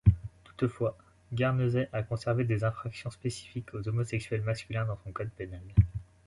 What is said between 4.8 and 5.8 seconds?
dans son Code Pénal.